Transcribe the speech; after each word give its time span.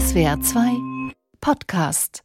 SWR 0.00 0.40
2 0.40 1.12
Podcast. 1.42 2.22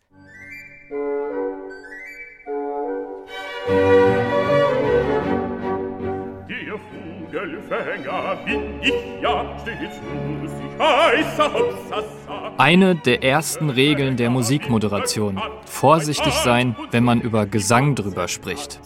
Der 6.47 6.79
Vogelfänger 6.79 8.37
bin 8.45 8.81
ich 8.81 8.93
ja 9.21 9.59
stets 9.59 9.99
ich 10.45 10.79
heißer 10.79 11.53
Hopsasa. 11.53 12.53
Eine 12.57 12.95
der 12.95 13.21
ersten 13.23 13.69
Regeln 13.69 14.15
der 14.15 14.29
Musikmoderation. 14.29 15.41
Vorsichtig 15.65 16.33
sein, 16.33 16.77
wenn 16.91 17.03
man 17.03 17.19
über 17.19 17.45
Gesang 17.45 17.95
drüber 17.95 18.29
spricht. 18.29 18.79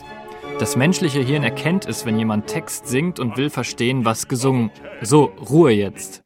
Das 0.57 0.75
menschliche 0.75 1.21
Hirn 1.21 1.43
erkennt 1.43 1.85
es, 1.85 2.07
wenn 2.07 2.17
jemand 2.17 2.47
Text 2.47 2.87
singt 2.87 3.19
und 3.19 3.37
will 3.37 3.51
verstehen, 3.51 4.03
was 4.03 4.27
gesungen. 4.27 4.71
So, 5.01 5.25
Ruhe 5.25 5.73
jetzt. 5.73 6.23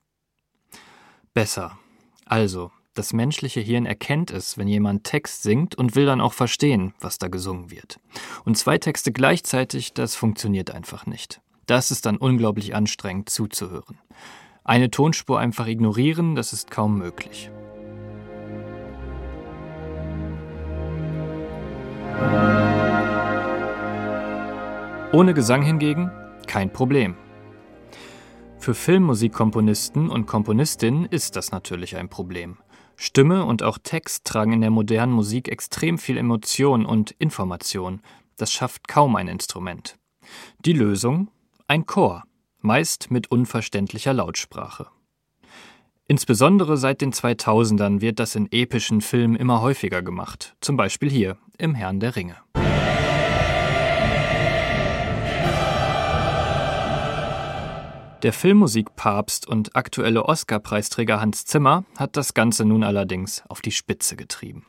Besser. 1.33 1.77
Also, 2.25 2.71
das 2.93 3.11
menschliche 3.11 3.59
Hirn 3.59 3.85
erkennt 3.85 4.29
es, 4.31 4.57
wenn 4.57 4.67
jemand 4.67 5.03
Text 5.03 5.43
singt 5.43 5.75
und 5.75 5.95
will 5.95 6.05
dann 6.05 6.21
auch 6.21 6.33
verstehen, 6.33 6.93
was 6.99 7.17
da 7.17 7.27
gesungen 7.27 7.71
wird. 7.71 7.99
Und 8.45 8.57
zwei 8.57 8.77
Texte 8.77 9.11
gleichzeitig, 9.11 9.93
das 9.93 10.15
funktioniert 10.15 10.71
einfach 10.71 11.05
nicht. 11.05 11.41
Das 11.65 11.91
ist 11.91 12.05
dann 12.05 12.17
unglaublich 12.17 12.75
anstrengend 12.75 13.29
zuzuhören. 13.29 13.97
Eine 14.63 14.91
Tonspur 14.91 15.39
einfach 15.39 15.67
ignorieren, 15.67 16.35
das 16.35 16.53
ist 16.53 16.69
kaum 16.71 16.97
möglich. 16.97 17.49
Ohne 25.11 25.33
Gesang 25.33 25.61
hingegen 25.61 26.11
kein 26.47 26.71
Problem. 26.71 27.15
Für 28.63 28.73
Filmmusikkomponisten 28.73 30.09
und 30.09 30.25
Komponistinnen 30.25 31.03
ist 31.03 31.35
das 31.35 31.51
natürlich 31.51 31.97
ein 31.97 32.07
Problem. 32.07 32.59
Stimme 32.95 33.43
und 33.43 33.61
auch 33.61 33.77
Text 33.77 34.23
tragen 34.23 34.53
in 34.53 34.61
der 34.61 34.69
modernen 34.69 35.11
Musik 35.11 35.49
extrem 35.49 35.97
viel 35.97 36.15
Emotion 36.15 36.85
und 36.85 37.11
Information. 37.11 37.99
Das 38.37 38.53
schafft 38.53 38.87
kaum 38.87 39.17
ein 39.17 39.27
Instrument. 39.27 39.97
Die 40.63 40.71
Lösung? 40.71 41.27
Ein 41.67 41.85
Chor, 41.85 42.23
meist 42.61 43.11
mit 43.11 43.29
unverständlicher 43.29 44.13
Lautsprache. 44.13 44.87
Insbesondere 46.07 46.77
seit 46.77 47.01
den 47.01 47.11
2000ern 47.11 47.99
wird 47.99 48.17
das 48.17 48.33
in 48.33 48.49
epischen 48.49 49.01
Filmen 49.01 49.35
immer 49.35 49.59
häufiger 49.59 50.01
gemacht, 50.01 50.55
zum 50.61 50.77
Beispiel 50.77 51.09
hier 51.09 51.37
im 51.57 51.75
Herrn 51.75 51.99
der 51.99 52.15
Ringe. 52.15 52.37
Der 58.23 58.31
Filmmusikpapst 58.31 59.45
und 59.49 59.75
aktuelle 59.75 60.23
Oscar-Preisträger 60.23 61.19
Hans 61.19 61.43
Zimmer 61.43 61.83
hat 61.97 62.15
das 62.15 62.33
Ganze 62.33 62.63
nun 62.63 62.85
allerdings 62.85 63.43
auf 63.49 63.59
die 63.59 63.73
Spitze 63.73 64.15
getrieben. 64.15 64.65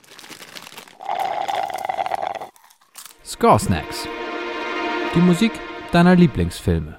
Score 3.25 3.61
Snacks. 3.61 4.09
Die 5.15 5.21
Musik 5.21 5.53
deiner 5.93 6.17
Lieblingsfilme. 6.17 6.99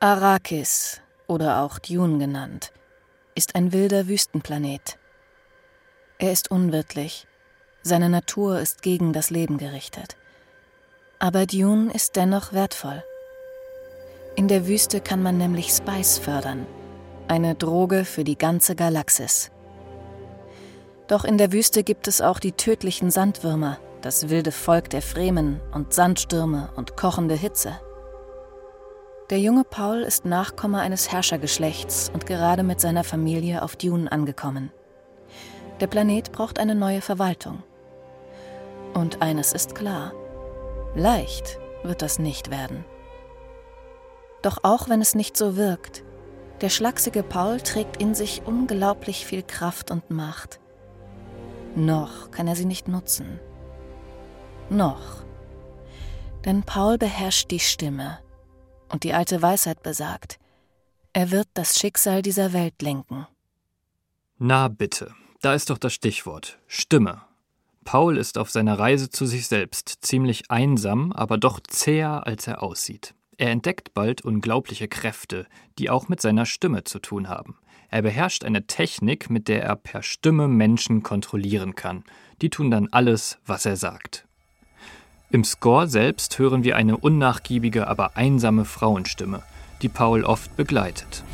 Arrakis, 0.00 1.02
oder 1.26 1.60
auch 1.60 1.78
Dune 1.78 2.18
genannt, 2.18 2.72
ist 3.34 3.54
ein 3.54 3.72
wilder 3.72 4.08
Wüstenplanet. 4.08 4.98
Er 6.18 6.32
ist 6.32 6.50
unwirtlich. 6.50 7.26
Seine 7.82 8.08
Natur 8.08 8.58
ist 8.58 8.80
gegen 8.80 9.12
das 9.12 9.28
Leben 9.28 9.58
gerichtet. 9.58 10.16
Aber 11.18 11.44
Dune 11.44 11.92
ist 11.92 12.16
dennoch 12.16 12.54
wertvoll. 12.54 13.04
In 14.34 14.48
der 14.48 14.66
Wüste 14.66 15.00
kann 15.00 15.22
man 15.22 15.36
nämlich 15.36 15.68
Spice 15.68 16.16
fördern, 16.18 16.66
eine 17.28 17.54
Droge 17.54 18.06
für 18.06 18.24
die 18.24 18.38
ganze 18.38 18.74
Galaxis. 18.74 19.50
Doch 21.06 21.24
in 21.24 21.36
der 21.36 21.52
Wüste 21.52 21.82
gibt 21.84 22.08
es 22.08 22.22
auch 22.22 22.38
die 22.38 22.52
tödlichen 22.52 23.10
Sandwürmer, 23.10 23.78
das 24.00 24.30
wilde 24.30 24.50
Volk 24.50 24.88
der 24.88 25.02
Fremen 25.02 25.60
und 25.74 25.92
Sandstürme 25.92 26.70
und 26.76 26.96
kochende 26.96 27.34
Hitze. 27.34 27.78
Der 29.28 29.38
junge 29.38 29.64
Paul 29.64 30.00
ist 30.00 30.24
Nachkomme 30.24 30.80
eines 30.80 31.12
Herrschergeschlechts 31.12 32.10
und 32.12 32.24
gerade 32.24 32.62
mit 32.62 32.80
seiner 32.80 33.04
Familie 33.04 33.62
auf 33.62 33.76
Dune 33.76 34.10
angekommen. 34.10 34.72
Der 35.80 35.88
Planet 35.88 36.32
braucht 36.32 36.58
eine 36.58 36.74
neue 36.74 37.02
Verwaltung. 37.02 37.62
Und 38.94 39.20
eines 39.20 39.52
ist 39.52 39.74
klar, 39.74 40.12
leicht 40.94 41.58
wird 41.82 42.00
das 42.00 42.18
nicht 42.18 42.50
werden. 42.50 42.84
Doch 44.42 44.58
auch 44.62 44.88
wenn 44.88 45.00
es 45.00 45.14
nicht 45.14 45.36
so 45.36 45.56
wirkt, 45.56 46.02
der 46.60 46.68
schlachsige 46.68 47.22
Paul 47.22 47.60
trägt 47.60 48.00
in 48.00 48.14
sich 48.14 48.42
unglaublich 48.44 49.26
viel 49.26 49.42
Kraft 49.42 49.90
und 49.90 50.10
Macht. 50.10 50.60
Noch 51.74 52.30
kann 52.30 52.46
er 52.46 52.56
sie 52.56 52.64
nicht 52.64 52.88
nutzen. 52.88 53.40
Noch. 54.68 55.24
Denn 56.44 56.62
Paul 56.62 56.98
beherrscht 56.98 57.50
die 57.50 57.60
Stimme. 57.60 58.18
Und 58.90 59.04
die 59.04 59.14
alte 59.14 59.40
Weisheit 59.40 59.82
besagt, 59.82 60.38
er 61.12 61.30
wird 61.30 61.48
das 61.54 61.78
Schicksal 61.78 62.22
dieser 62.22 62.52
Welt 62.52 62.80
lenken. 62.82 63.26
Na 64.38 64.68
bitte, 64.68 65.14
da 65.40 65.54
ist 65.54 65.70
doch 65.70 65.78
das 65.78 65.94
Stichwort 65.94 66.58
Stimme. 66.66 67.22
Paul 67.84 68.16
ist 68.16 68.38
auf 68.38 68.50
seiner 68.50 68.78
Reise 68.78 69.10
zu 69.10 69.26
sich 69.26 69.46
selbst 69.46 69.98
ziemlich 70.02 70.50
einsam, 70.50 71.12
aber 71.12 71.38
doch 71.38 71.58
zäher, 71.60 72.26
als 72.26 72.46
er 72.46 72.62
aussieht. 72.62 73.14
Er 73.38 73.50
entdeckt 73.50 73.94
bald 73.94 74.22
unglaubliche 74.22 74.88
Kräfte, 74.88 75.46
die 75.78 75.90
auch 75.90 76.08
mit 76.08 76.20
seiner 76.20 76.46
Stimme 76.46 76.84
zu 76.84 76.98
tun 76.98 77.28
haben. 77.28 77.56
Er 77.88 78.02
beherrscht 78.02 78.44
eine 78.44 78.66
Technik, 78.66 79.30
mit 79.30 79.48
der 79.48 79.62
er 79.62 79.76
per 79.76 80.02
Stimme 80.02 80.48
Menschen 80.48 81.02
kontrollieren 81.02 81.74
kann. 81.74 82.04
Die 82.40 82.50
tun 82.50 82.70
dann 82.70 82.88
alles, 82.90 83.38
was 83.44 83.66
er 83.66 83.76
sagt. 83.76 84.26
Im 85.30 85.44
Score 85.44 85.88
selbst 85.88 86.38
hören 86.38 86.64
wir 86.64 86.76
eine 86.76 86.96
unnachgiebige, 86.96 87.88
aber 87.88 88.16
einsame 88.16 88.64
Frauenstimme, 88.64 89.42
die 89.80 89.88
Paul 89.88 90.24
oft 90.24 90.56
begleitet. 90.56 91.24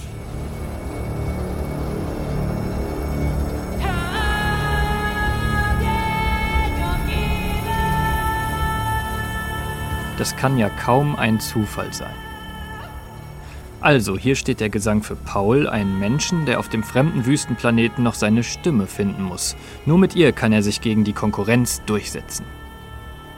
Das 10.19 10.37
kann 10.37 10.59
ja 10.59 10.69
kaum 10.69 11.17
ein 11.17 11.41
Zufall 11.41 11.93
sein. 11.95 12.15
Also, 13.81 14.19
hier 14.19 14.35
steht 14.35 14.59
der 14.59 14.71
Gesang 14.71 15.05
für 15.05 15.15
Paul, 15.15 15.69
einen 15.69 16.01
Menschen, 16.01 16.47
der 16.47 16.59
auf 16.59 16.69
dem 16.69 16.83
fremden 16.83 17.25
Wüstenplaneten 17.25 18.03
noch 18.03 18.15
seine 18.15 18.43
Stimme 18.43 18.89
finden 18.89 19.23
muss. 19.23 19.55
Nur 19.87 19.99
mit 19.99 20.17
ihr 20.17 20.33
kann 20.33 20.53
er 20.53 20.65
sich 20.65 20.81
gegen 20.81 21.05
die 21.05 21.13
Konkurrenz 21.13 21.83
durchsetzen. 21.87 22.45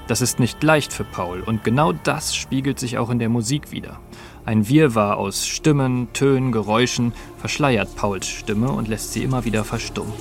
Das 0.07 0.23
ist 0.23 0.41
nicht 0.41 0.63
leicht 0.63 0.95
für 0.95 1.05
Paul 1.05 1.41
und 1.43 1.63
genau 1.63 1.93
das 1.93 2.35
spiegelt 2.35 2.81
sich 2.81 2.99
auch 2.99 3.11
in 3.11 3.19
der 3.19 3.29
Musik 3.29 3.71
wieder. 3.71 4.01
Ein 4.47 4.67
Wirrwarr 4.67 5.19
aus 5.19 5.47
Stimmen, 5.47 6.09
Tönen, 6.15 6.51
Geräuschen 6.51 7.13
verschleiert 7.39 7.95
Pauls 7.95 8.27
Stimme 8.27 8.73
und 8.73 8.89
lässt 8.89 9.13
sie 9.13 9.23
immer 9.23 9.45
wieder 9.45 9.63
verstummen. 9.63 10.13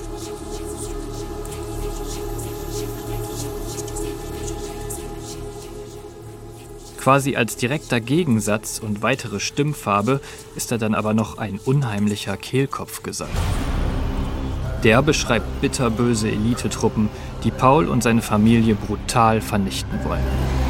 Quasi 7.00 7.34
als 7.34 7.56
direkter 7.56 7.98
Gegensatz 7.98 8.78
und 8.78 9.00
weitere 9.00 9.40
Stimmfarbe 9.40 10.20
ist 10.54 10.70
er 10.70 10.76
dann 10.76 10.94
aber 10.94 11.14
noch 11.14 11.38
ein 11.38 11.58
unheimlicher 11.64 12.36
Kehlkopfgesang. 12.36 13.30
Der 14.84 15.00
beschreibt 15.00 15.62
bitterböse 15.62 16.30
Elitetruppen, 16.30 17.08
die 17.42 17.50
Paul 17.50 17.88
und 17.88 18.02
seine 18.02 18.20
Familie 18.20 18.74
brutal 18.74 19.40
vernichten 19.40 19.98
wollen. 20.04 20.69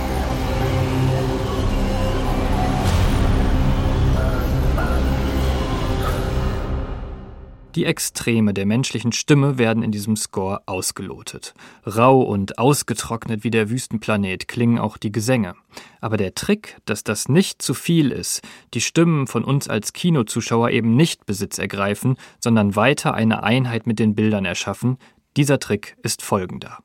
Die 7.77 7.84
Extreme 7.84 8.53
der 8.53 8.67
menschlichen 8.67 9.13
Stimme 9.13 9.57
werden 9.57 9.84
in 9.84 9.93
diesem 9.93 10.17
Score 10.17 10.61
ausgelotet. 10.67 11.55
Rau 11.87 12.21
und 12.21 12.59
ausgetrocknet 12.59 13.45
wie 13.45 13.51
der 13.51 13.71
Wüstenplanet 13.71 14.49
klingen 14.49 14.81
auch 14.81 14.97
die 14.97 15.13
Gesänge. 15.13 15.55
Aber 16.01 16.17
der 16.17 16.34
Trick, 16.34 16.78
dass 16.84 17.05
das 17.05 17.28
nicht 17.28 17.63
zu 17.63 17.75
viel 17.75 18.11
ist, 18.11 18.43
die 18.75 18.81
Stimmen 18.81 19.28
von 19.28 19.45
uns 19.45 19.69
als 19.69 19.93
Kinozuschauer 19.93 20.71
eben 20.71 20.97
nicht 20.97 21.27
Besitz 21.27 21.59
ergreifen, 21.59 22.17
sondern 22.41 22.75
weiter 22.75 23.15
eine 23.15 23.45
Einheit 23.45 23.87
mit 23.87 24.01
den 24.01 24.16
Bildern 24.16 24.47
erschaffen, 24.47 24.99
dieser 25.37 25.61
Trick 25.61 25.97
ist 26.03 26.23
folgender. 26.23 26.78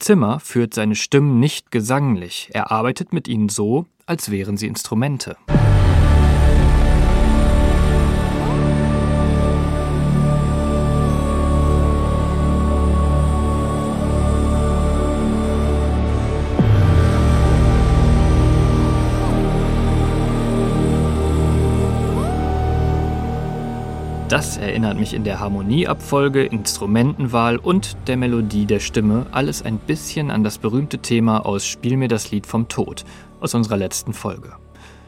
Zimmer 0.00 0.40
führt 0.40 0.74
seine 0.74 0.96
Stimmen 0.96 1.38
nicht 1.38 1.70
gesanglich, 1.70 2.50
er 2.52 2.72
arbeitet 2.72 3.12
mit 3.12 3.28
ihnen 3.28 3.48
so, 3.48 3.86
als 4.06 4.32
wären 4.32 4.56
sie 4.56 4.66
Instrumente. 4.66 5.36
Das 24.28 24.58
erinnert 24.58 24.98
mich 24.98 25.14
in 25.14 25.24
der 25.24 25.40
Harmonieabfolge, 25.40 26.44
Instrumentenwahl 26.44 27.56
und 27.56 27.96
der 28.08 28.18
Melodie 28.18 28.66
der 28.66 28.78
Stimme 28.78 29.24
alles 29.32 29.62
ein 29.62 29.78
bisschen 29.78 30.30
an 30.30 30.44
das 30.44 30.58
berühmte 30.58 30.98
Thema 30.98 31.46
aus 31.46 31.66
Spiel 31.66 31.96
mir 31.96 32.08
das 32.08 32.30
Lied 32.30 32.46
vom 32.46 32.68
Tod 32.68 33.06
aus 33.40 33.54
unserer 33.54 33.78
letzten 33.78 34.12
Folge. 34.12 34.52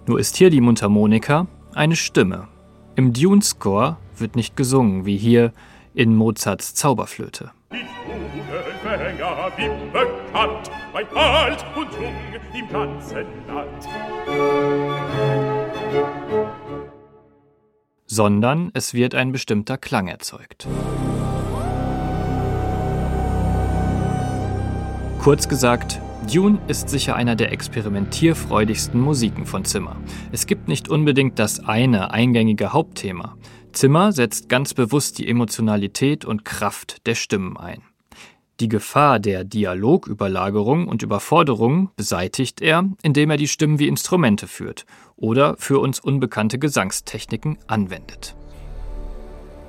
Nur 0.06 0.18
ist 0.18 0.38
hier 0.38 0.48
die 0.48 0.62
Mundharmonika 0.62 1.46
eine 1.74 1.96
Stimme. 1.96 2.48
Im 2.96 3.12
Dune-Score 3.12 3.98
wird 4.16 4.36
nicht 4.36 4.56
gesungen 4.56 5.04
wie 5.04 5.18
hier 5.18 5.52
in 5.92 6.14
Mozarts 6.14 6.74
Zauberflöte. 6.74 7.50
Die. 7.72 7.76
Sondern 18.12 18.72
es 18.74 18.92
wird 18.92 19.14
ein 19.14 19.30
bestimmter 19.30 19.78
Klang 19.78 20.08
erzeugt. 20.08 20.66
Kurz 25.20 25.48
gesagt, 25.48 26.00
Dune 26.28 26.58
ist 26.66 26.88
sicher 26.88 27.14
einer 27.14 27.36
der 27.36 27.52
experimentierfreudigsten 27.52 29.00
Musiken 29.00 29.46
von 29.46 29.64
Zimmer. 29.64 29.94
Es 30.32 30.46
gibt 30.46 30.66
nicht 30.66 30.88
unbedingt 30.88 31.38
das 31.38 31.60
eine 31.60 32.10
eingängige 32.10 32.72
Hauptthema. 32.72 33.36
Zimmer 33.70 34.10
setzt 34.10 34.48
ganz 34.48 34.74
bewusst 34.74 35.20
die 35.20 35.28
Emotionalität 35.28 36.24
und 36.24 36.44
Kraft 36.44 37.06
der 37.06 37.14
Stimmen 37.14 37.56
ein. 37.56 37.80
Die 38.60 38.68
Gefahr 38.68 39.18
der 39.18 39.42
Dialogüberlagerung 39.42 40.86
und 40.86 41.02
Überforderung 41.02 41.90
beseitigt 41.96 42.60
er, 42.60 42.84
indem 43.02 43.30
er 43.30 43.38
die 43.38 43.48
Stimmen 43.48 43.78
wie 43.78 43.88
Instrumente 43.88 44.46
führt 44.46 44.84
oder 45.16 45.56
für 45.56 45.78
uns 45.78 45.98
unbekannte 45.98 46.58
Gesangstechniken 46.58 47.56
anwendet. 47.66 48.36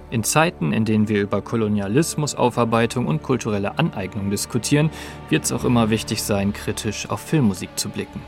In 0.10 0.26
Zeiten, 0.26 0.74
in 0.74 0.84
denen 0.84 1.08
wir 1.08 1.22
über 1.22 1.42
Kolonialismus, 1.42 2.36
Aufarbeitung 2.36 3.08
und 3.08 3.24
kulturelle 3.24 3.80
Aneignung 3.80 4.30
diskutieren, 4.30 4.90
wird 5.30 5.46
es 5.46 5.54
auch 5.54 5.64
immer 5.64 5.90
wichtig 5.90 6.22
sein, 6.22 6.52
kritisch 6.52 7.10
auf 7.10 7.22
Filmmusik 7.22 7.70
zu 7.80 7.88
blicken. 7.88 8.22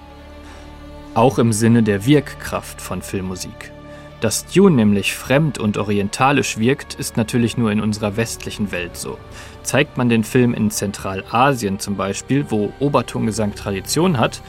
Auch 1.13 1.39
im 1.39 1.51
Sinne 1.51 1.83
der 1.83 2.06
Wirkkraft 2.06 2.81
von 2.81 3.01
Filmmusik. 3.01 3.74
Dass 4.23 4.45
Dune 4.45 4.77
nämlich 4.77 5.13
fremd 5.15 5.57
und 5.57 5.75
orientalisch 5.75 6.57
wirkt, 6.57 6.93
ist 6.93 7.17
natürlich 7.17 7.57
nur 7.57 7.73
in 7.73 7.81
unserer 7.81 8.15
westlichen 8.15 8.71
Welt 8.71 8.95
so. 8.95 9.17
Zeigt 9.63 9.97
man 9.97 10.07
den 10.07 10.23
Film 10.23 10.53
in 10.53 10.71
Zentralasien 10.71 11.77
zum 11.77 11.97
Beispiel, 11.97 12.45
wo 12.47 12.71
Obertongesang 12.79 13.53
Tradition 13.53 14.17
hat, 14.17 14.41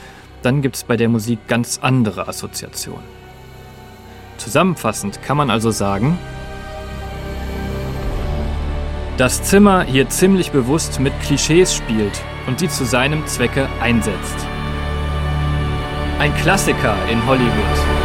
dann 0.43 0.61
gibt 0.61 0.77
es 0.77 0.85
bei 0.85 0.95
der 0.95 1.09
Musik 1.09 1.39
ganz 1.49 1.79
andere 1.81 2.29
Assoziationen. 2.29 3.03
Zusammenfassend 4.37 5.21
kann 5.21 5.35
man 5.35 5.49
also 5.49 5.71
sagen, 5.71 6.17
dass 9.17 9.43
Zimmer 9.43 9.83
hier 9.83 10.07
ziemlich 10.07 10.51
bewusst 10.51 11.01
mit 11.01 11.11
Klischees 11.19 11.75
spielt 11.75 12.21
und 12.47 12.61
sie 12.61 12.69
zu 12.69 12.85
seinem 12.85 13.27
Zwecke 13.27 13.67
einsetzt. 13.81 14.37
Ein 16.17 16.33
Klassiker 16.35 16.95
in 17.11 17.25
Hollywood. 17.25 18.04